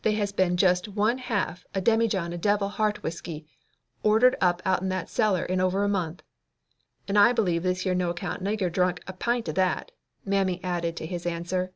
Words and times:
"They 0.00 0.12
has 0.12 0.32
been 0.32 0.56
jest 0.56 0.88
one 0.88 1.18
half 1.18 1.66
a 1.74 1.82
demijohn 1.82 2.32
of 2.32 2.40
devil 2.40 2.70
heart 2.70 3.02
whisky 3.02 3.46
ordered 4.02 4.34
up 4.40 4.62
outen 4.64 4.88
that 4.88 5.10
cellar 5.10 5.44
in 5.44 5.60
over 5.60 5.84
a 5.84 5.86
month, 5.88 6.22
and 7.06 7.18
I 7.18 7.34
b'lieve 7.34 7.62
this 7.62 7.82
here 7.82 7.94
no 7.94 8.08
account 8.08 8.42
nigger 8.42 8.72
drunk 8.72 9.02
a 9.06 9.12
pint 9.12 9.48
of 9.48 9.56
that," 9.56 9.92
Mammy 10.24 10.64
added 10.64 10.96
to 10.96 11.06
his 11.06 11.26
answer. 11.26 11.74